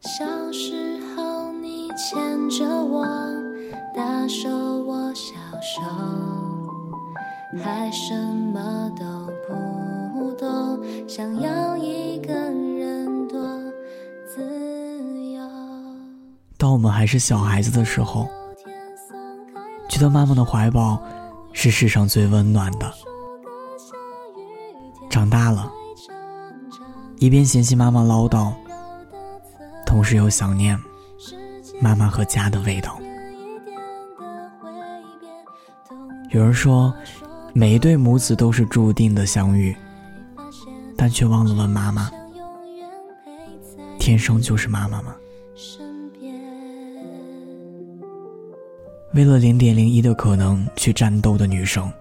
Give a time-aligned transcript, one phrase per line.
[0.00, 3.06] 小时候你牵着我，
[3.94, 4.48] 大手
[4.84, 5.82] 握小手，
[7.62, 9.04] 还什么都
[9.46, 13.38] 不懂，想要一个人多
[14.26, 14.42] 自
[15.32, 15.42] 由。
[16.56, 18.26] 当我们还是小孩子的时候，
[19.86, 20.98] 觉得妈妈的怀抱
[21.52, 22.90] 是世上最温暖的。
[25.10, 25.70] 长大了，
[27.18, 28.50] 一边嫌弃妈妈唠叨。
[29.90, 30.78] 同时又想念
[31.80, 32.96] 妈妈和家的味道。
[36.30, 36.94] 有人说，
[37.52, 39.74] 每一对母子都是注定的相遇，
[40.96, 42.08] 但却忘了问妈妈：
[43.98, 45.12] 天生就是妈妈吗？
[49.12, 51.92] 为了零点零一的可能去战斗的女生，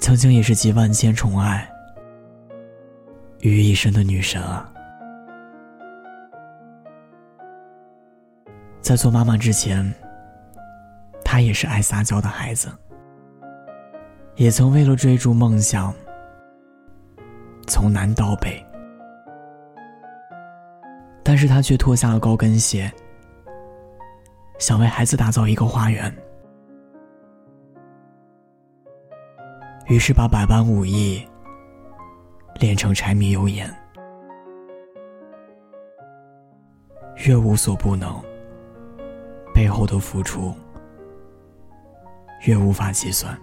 [0.00, 1.70] 曾经也是集万千宠爱
[3.38, 4.68] 于一身的女神啊！
[8.80, 9.94] 在做妈妈之前，
[11.24, 12.68] 她也是爱撒娇的孩子，
[14.34, 15.94] 也曾为了追逐梦想，
[17.66, 18.64] 从南到北，
[21.22, 22.90] 但是她却脱下了高跟鞋，
[24.58, 26.12] 想为孩子打造一个花园，
[29.86, 31.24] 于是把百般武艺
[32.58, 33.72] 练成柴米油盐，
[37.24, 38.29] 越无所不能。
[39.60, 40.54] 背后的付出
[42.46, 43.38] 越无法计算。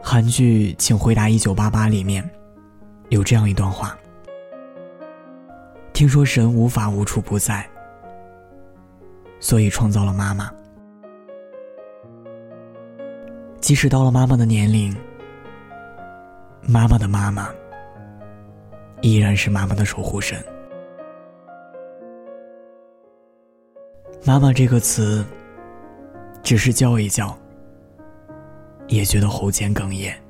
[0.00, 2.22] 韩剧《请回答一九八八》里面
[3.08, 3.98] 有这样一段话：
[5.92, 7.68] 听说神无法无处不在，
[9.40, 10.48] 所以创造了妈妈。
[13.60, 14.96] 即使到了妈妈的年龄，
[16.62, 17.48] 妈妈的妈妈
[19.00, 20.40] 依然是妈妈的守护神。
[24.26, 25.24] 妈妈这个词，
[26.42, 27.38] 只是叫一叫，
[28.88, 30.20] 也觉得喉间哽咽。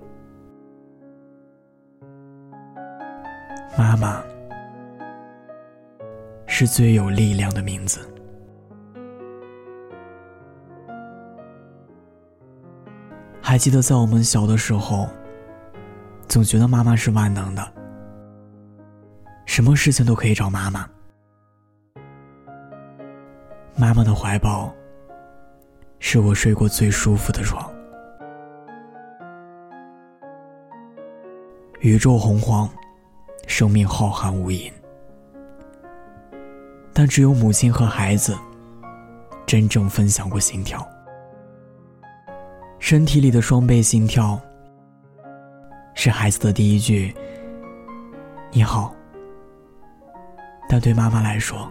[3.74, 4.22] 妈妈
[6.46, 8.06] 是最有力量的名字。
[13.40, 15.08] 还记得在我们小的时候，
[16.28, 17.72] 总觉得妈妈是万能的，
[19.46, 20.86] 什么事情都可以找妈妈。
[23.78, 24.72] 妈妈的怀抱，
[25.98, 27.70] 是我睡过最舒服的床。
[31.80, 32.66] 宇宙洪荒，
[33.46, 34.72] 生命浩瀚无垠，
[36.94, 38.34] 但只有母亲和孩子
[39.44, 40.84] 真正分享过心跳。
[42.78, 44.40] 身体里的双倍心跳，
[45.92, 47.14] 是孩子的第一句
[48.50, 48.94] “你好”，
[50.66, 51.70] 但对妈妈来说。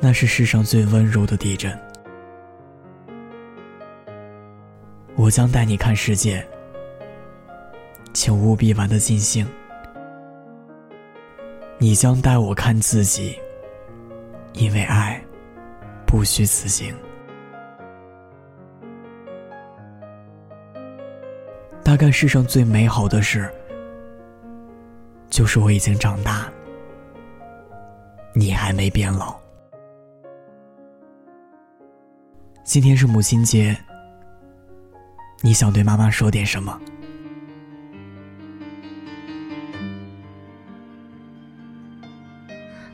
[0.00, 1.78] 那是世上最温柔的地震。
[5.14, 6.42] 我将带你看世界，
[8.14, 9.46] 请务必玩得尽兴。
[11.78, 13.38] 你将带我看自己，
[14.52, 15.22] 因为爱
[16.06, 16.94] 不虚此行。
[21.82, 23.50] 大概世上最美好的事，
[25.28, 26.50] 就是我已经长大，
[28.32, 29.39] 你还没变老。
[32.70, 33.76] 今天是母亲节，
[35.40, 36.80] 你想对妈妈说点什么？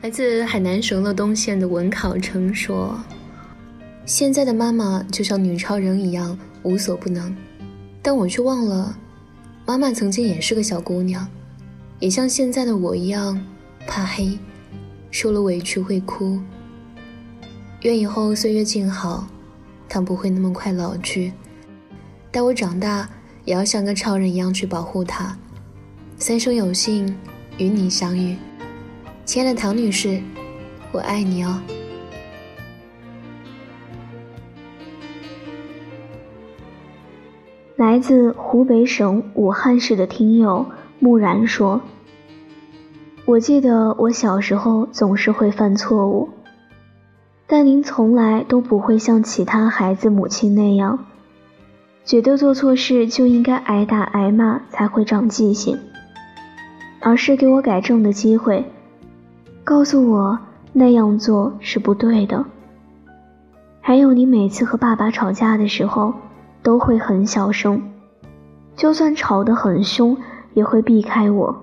[0.00, 2.98] 来自海南省乐东县的文考成说
[4.06, 7.36] ：“现在的妈妈就像女超人一样无所不能，
[8.00, 8.96] 但我却忘了，
[9.66, 11.28] 妈妈曾经也是个小姑娘，
[12.00, 13.38] 也像现在的我一样
[13.86, 14.38] 怕黑，
[15.10, 16.40] 受了委屈会哭。
[17.82, 19.28] 愿以后岁月静好。”
[19.88, 21.32] 他不会那么快老去，
[22.30, 23.08] 待我长大，
[23.44, 25.36] 也要像个超人一样去保护他。
[26.18, 27.16] 三生有幸
[27.58, 28.36] 与你相遇，
[29.24, 30.20] 亲爱的唐女士，
[30.92, 31.60] 我爱你哦。
[37.76, 40.64] 来自湖北省武汉市的听友
[40.98, 41.82] 木然说
[43.26, 46.30] ：“我记得我小时候总是会犯错误。”
[47.48, 50.98] 但您从来都不会像其他孩子母亲那样，
[52.04, 55.78] 觉得做错事就应该挨打挨骂才会长记性，
[57.00, 58.64] 而是给我改正的机会，
[59.62, 60.38] 告诉我
[60.72, 62.44] 那样做是不对的。
[63.80, 66.12] 还有，你每次和爸爸吵架的时候
[66.64, 67.80] 都会很小声，
[68.74, 70.16] 就算吵得很凶，
[70.54, 71.54] 也会避开我。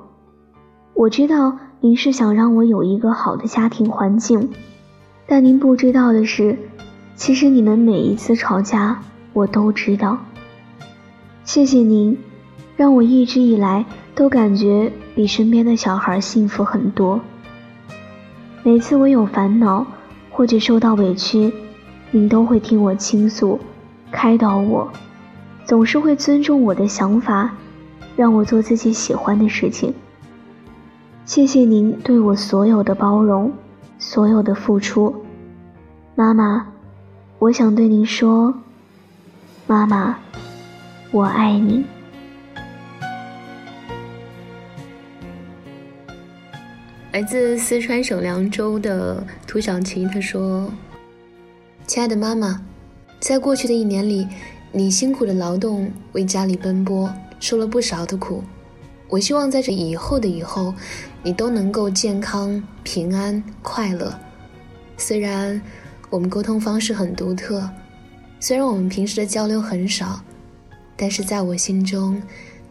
[0.93, 4.49] 我知道您是想让我有一个好的家庭环境，
[5.35, 6.55] 但您不知道的是，
[7.15, 8.99] 其实你们每一次吵架，
[9.33, 10.15] 我都知道。
[11.43, 12.15] 谢谢您，
[12.77, 13.83] 让我一直以来
[14.13, 17.19] 都感觉比身边的小孩幸福很多。
[18.61, 19.83] 每次我有烦恼
[20.29, 21.51] 或者受到委屈，
[22.11, 23.59] 您都会听我倾诉，
[24.11, 24.87] 开导我，
[25.65, 27.49] 总是会尊重我的想法，
[28.15, 29.91] 让我做自己喜欢的事情。
[31.25, 33.51] 谢谢您对我所有的包容，
[33.97, 35.22] 所有的付出，
[36.15, 36.67] 妈妈，
[37.39, 38.53] 我想对您说，
[39.65, 40.15] 妈妈。
[41.09, 41.83] 我爱你。
[47.11, 50.71] 来自四川省凉州的涂小琪，他说
[51.87, 52.61] ：“亲爱的妈妈，
[53.19, 54.27] 在过去的一年里，
[54.71, 58.43] 你辛苦的劳动，为家里奔波，受了不少的苦。
[59.09, 60.75] 我希望在这以后的以后，
[61.23, 64.13] 你都能够健康、平安、快乐。
[64.95, 65.59] 虽然
[66.13, 67.67] 我们沟通方式很独特，
[68.39, 70.23] 虽然我们平时的交流很少。”
[70.95, 72.21] 但是在我心中，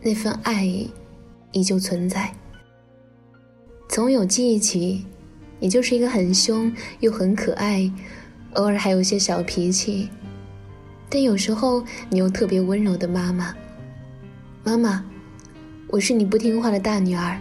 [0.00, 0.64] 那份爱
[1.50, 2.32] 依旧存在。
[3.88, 5.04] 从有记忆起，
[5.58, 7.90] 你就是一个很凶又很可爱，
[8.52, 10.08] 偶尔还有些小脾气，
[11.08, 13.52] 但有时候你又特别温柔的妈妈。
[14.62, 15.04] 妈妈，
[15.88, 17.40] 我是你不听话的大女儿，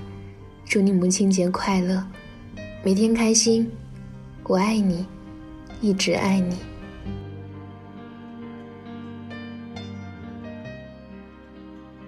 [0.66, 2.04] 祝你母亲节快乐，
[2.84, 3.70] 每天开心，
[4.46, 5.06] 我爱你，
[5.82, 6.56] 一直爱你。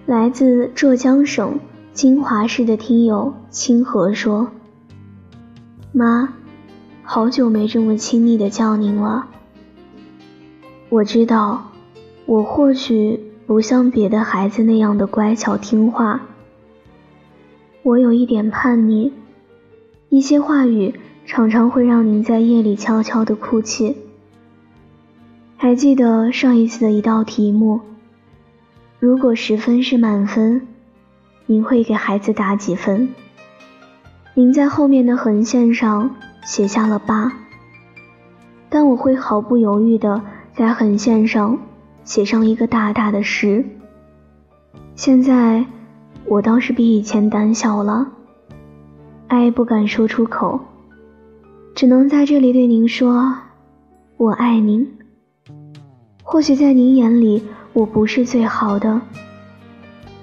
[0.06, 1.58] 来自浙江省
[1.92, 4.52] 金华市的听友清河说
[5.92, 6.34] ：“妈，
[7.02, 9.26] 好久没这么亲昵的叫您了。
[10.90, 11.72] 我知道，
[12.26, 16.20] 我或许不像别的孩子那样的乖巧听话，
[17.82, 19.10] 我有一点叛逆，
[20.10, 20.94] 一些话语
[21.26, 23.96] 常常会让您在夜里悄悄的哭泣。
[25.56, 27.80] 还记得上一次的一道题目。”
[29.00, 30.66] 如果十分是满分，
[31.44, 33.10] 您会给孩子打几分？
[34.32, 37.30] 您在后面的横线上写下了八，
[38.70, 40.22] 但我会毫不犹豫的
[40.54, 41.58] 在横线上
[42.02, 43.62] 写上一个大大的十。
[44.94, 45.66] 现在
[46.24, 48.06] 我倒是比以前胆小了，
[49.28, 50.58] 爱不敢说出口，
[51.74, 53.36] 只能在这里对您说，
[54.16, 54.88] 我爱您。
[56.22, 57.42] 或许在您眼里。
[57.72, 59.00] 我不是最好的，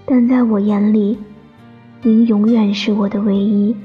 [0.06, 1.18] 但在我眼里，
[2.02, 3.76] 您永远是我的唯一。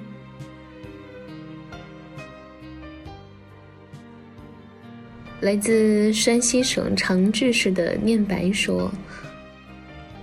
[5.40, 8.88] 来自山西省长治市的念白说：“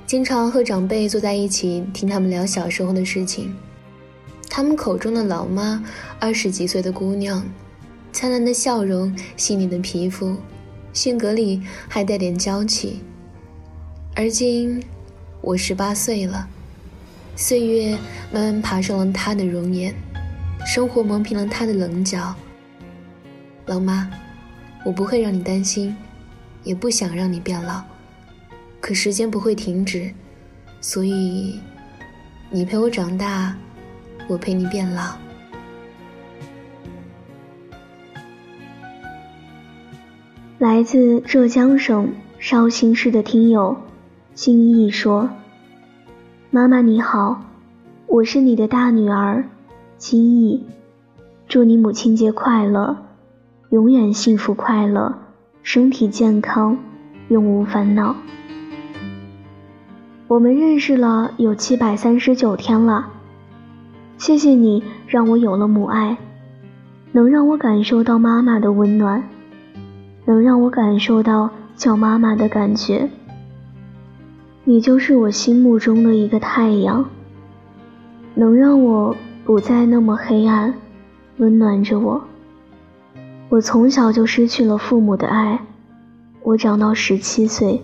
[0.07, 3.53] 经常和长辈坐在一起，听他们聊小时候的事情。
[4.55, 5.83] 他们口中的老妈，
[6.19, 7.43] 二十几岁的姑娘，
[8.11, 10.37] 灿烂的笑容，细腻的皮肤，
[10.93, 13.01] 性格里还带点娇气。”
[14.15, 14.79] 而今，
[15.41, 16.47] 我十八岁了，
[17.35, 17.97] 岁月
[18.31, 19.91] 慢慢爬上了她的容颜，
[20.67, 22.35] 生活磨平了她的棱角。
[23.65, 24.07] 老妈，
[24.85, 25.97] 我不会让你担心，
[26.63, 27.81] 也不想让你变老，
[28.79, 30.13] 可时间不会停止，
[30.79, 31.59] 所以，
[32.51, 33.57] 你陪我长大，
[34.27, 35.01] 我陪你变老。
[40.59, 43.75] 来自浙江省绍兴市的听友。
[44.33, 45.29] 金毅说
[46.49, 47.41] ：“妈妈你好，
[48.07, 49.43] 我是你的大女儿
[49.97, 50.65] 金毅，
[51.47, 52.97] 祝你母亲节快乐，
[53.69, 55.13] 永远幸福快乐，
[55.61, 56.77] 身体健康，
[57.27, 58.15] 永无烦恼。
[60.27, 63.11] 我们认识了有七百三十九天了，
[64.17, 66.17] 谢谢你让我有了母爱，
[67.11, 69.23] 能让我感受到妈妈的温暖，
[70.25, 73.09] 能让我感受到叫妈妈的感觉。”
[74.65, 77.03] 你就是我心目中的一个太阳，
[78.33, 80.73] 能让我不再那么黑暗，
[81.37, 82.23] 温暖着我。
[83.49, 85.59] 我从小就失去了父母的爱，
[86.43, 87.81] 我长到十七岁，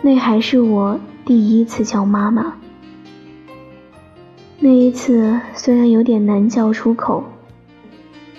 [0.00, 2.54] 那还是我第一次叫妈妈。
[4.62, 7.24] 那一次虽然有点难叫出口，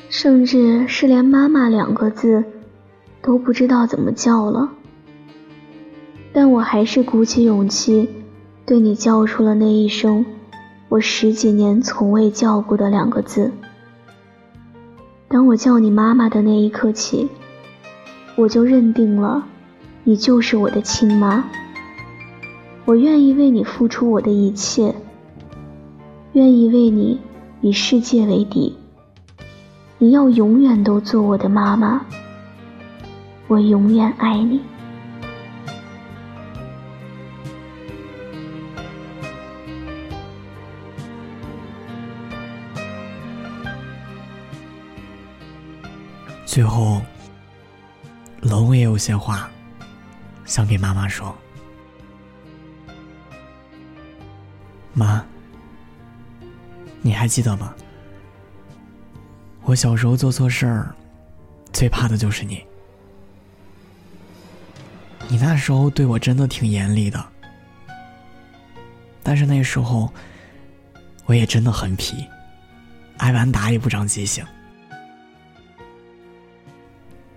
[0.08, 2.44] 甚至是连“妈妈”两个字
[3.24, 4.70] 都不知道怎么叫了。
[6.32, 8.08] 但我还是鼓起勇气，
[8.68, 10.24] 对你叫出了那一声
[10.90, 13.52] 我十几年从未叫过的两个字。
[15.28, 17.30] 当我叫你妈妈的那一刻起，
[18.36, 19.44] 我就认定了，
[20.04, 21.44] 你就是我的亲妈。
[22.86, 24.94] 我愿意为你付出我的一切，
[26.34, 27.20] 愿意为你
[27.62, 28.78] 与世界为敌。
[29.98, 32.06] 你要永远都做我的妈妈，
[33.48, 34.60] 我永远爱你。
[46.46, 47.02] 最后，
[48.42, 49.50] 龙也有些话
[50.46, 51.34] 想给妈妈说。
[54.94, 55.26] 妈，
[57.22, 57.72] 还记得吗？
[59.62, 60.96] 我小时候做错事儿，
[61.72, 62.66] 最怕的就是你。
[65.28, 67.24] 你那时候对我真的挺严厉的，
[69.22, 70.12] 但是那时候
[71.28, 72.26] 我也真的很皮，
[73.18, 74.44] 挨完打也不长记性。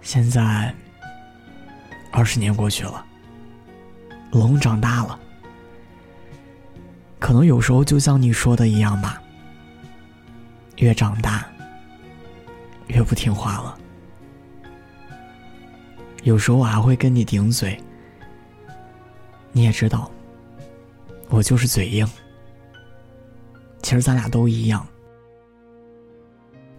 [0.00, 0.74] 现在，
[2.10, 3.04] 二十年过去了，
[4.32, 5.20] 龙长大了，
[7.18, 9.20] 可能有时候就像你说的一样吧，
[10.76, 11.46] 越长大
[12.88, 13.78] 越不听话了。
[16.22, 17.78] 有时候我还会跟你顶嘴，
[19.52, 20.10] 你也知道，
[21.28, 22.06] 我就是嘴硬。
[23.82, 24.86] 其实咱俩都一样，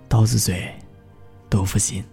[0.09, 0.73] 刀子嘴，
[1.49, 2.03] 豆腐心。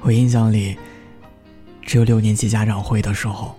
[0.00, 0.78] 我印象里，
[1.82, 3.54] 只有六年级家长会的时候，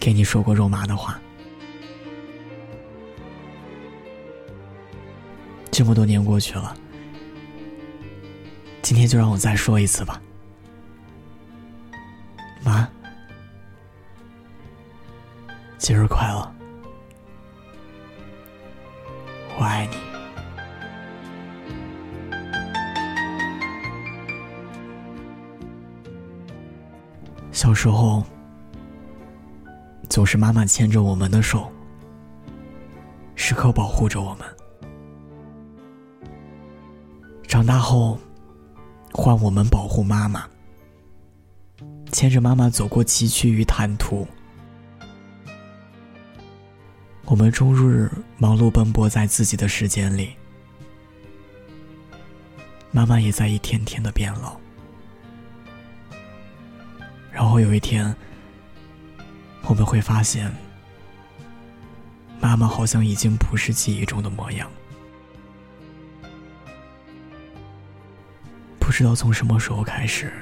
[0.00, 1.20] 给你说过肉麻的话。
[5.70, 6.76] 这么多年过去了，
[8.82, 10.20] 今天就让我再说一次吧，
[12.62, 12.86] 妈，
[15.78, 16.52] 节日快乐，
[19.58, 19.96] 我爱你。
[27.52, 28.22] 小时候，
[30.10, 31.72] 总是妈妈牵着我们的手，
[33.34, 34.49] 时刻保护着我们。
[37.60, 38.18] 长大后，
[39.12, 40.48] 换我们保护妈妈，
[42.10, 44.26] 牵着妈妈走过崎岖与坦途。
[47.26, 50.30] 我们终日忙碌奔波在自己的时间里，
[52.92, 54.58] 妈妈也在一天天的变老。
[57.30, 58.16] 然后有一天，
[59.66, 60.50] 我们会发现，
[62.40, 64.66] 妈妈好像已经不是记忆中的模样。
[68.90, 70.32] 不知道从什么时候开始，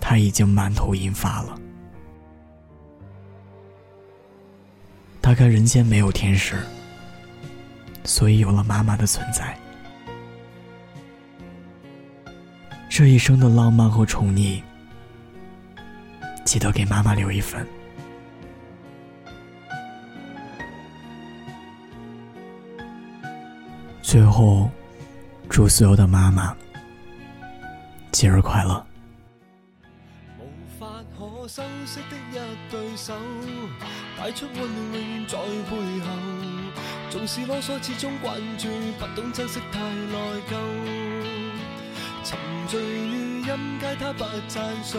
[0.00, 1.58] 他已经满头银发了。
[5.20, 6.64] 大概人间没有天使，
[8.04, 9.58] 所以有了妈妈的存在。
[12.88, 14.62] 这一生的浪漫和宠溺。
[16.44, 17.66] 记得给妈妈留一份。
[24.02, 24.70] 最后，
[25.50, 26.56] 祝所有的妈妈
[28.16, 28.82] 节日快乐。
[30.38, 30.48] 无
[30.80, 30.86] 法
[31.18, 32.34] 可修饰的一
[32.70, 33.12] 对手，
[34.16, 36.06] 带出温暖永远在背后。
[37.10, 38.68] 纵是啰嗦，始终关注，
[38.98, 40.16] 不懂珍惜太内
[40.48, 40.56] 疚。
[42.24, 44.98] 沉醉于音阶，他不赞赏。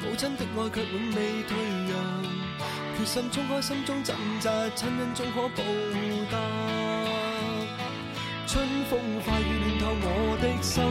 [0.00, 1.56] 母亲的爱却永未退
[1.90, 2.22] 让，
[2.96, 5.64] 决心冲开心中挣扎，亲恩终可报
[6.30, 6.83] 答。
[8.46, 9.42] 春风化雨
[9.80, 10.84] 暖透我的心，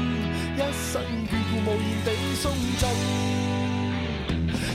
[0.55, 0.91] 一生
[1.29, 2.83] 眷顾无言地送赠。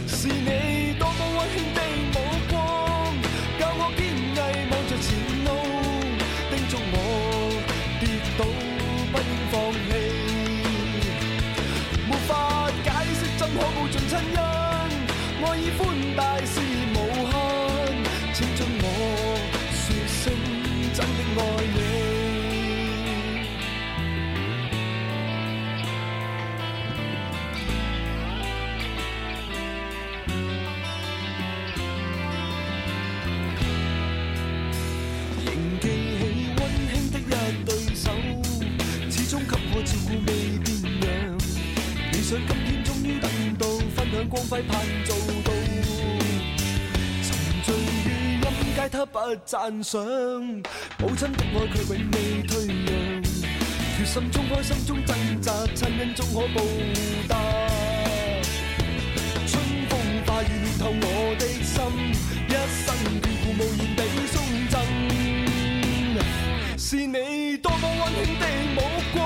[0.06, 1.80] 是你多么温馨的
[44.62, 45.52] 盼做到，
[47.22, 47.28] 沉
[47.62, 47.74] 醉
[48.04, 50.02] 于音阶，他不赞赏。
[50.98, 53.22] 母亲的爱却永未退让，
[53.96, 56.60] 决心冲开心中挣扎，亲恩终可报
[57.28, 57.36] 答。
[59.46, 59.92] 春风
[60.26, 61.04] 化雨暖透我
[61.38, 61.76] 的心，
[62.48, 62.86] 一生
[63.20, 64.34] 眷顾无言地送
[64.68, 64.74] 赠。
[66.76, 68.76] 是你多么温馨的目
[69.12, 69.16] 光，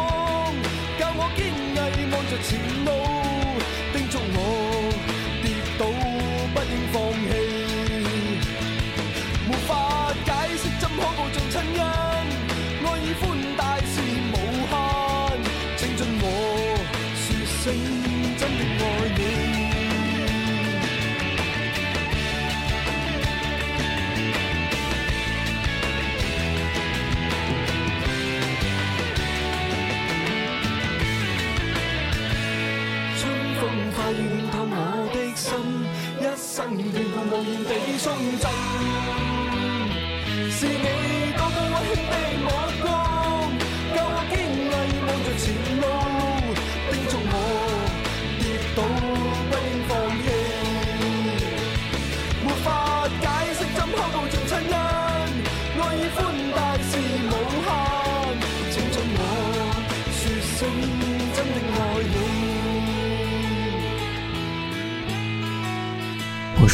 [0.99, 2.51] 教我坚毅望着前
[2.85, 3.12] 路。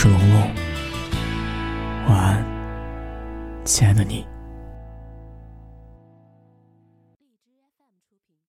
[0.01, 0.55] 是龙龙，
[2.07, 2.45] 晚安，
[3.65, 4.25] 亲爱的你。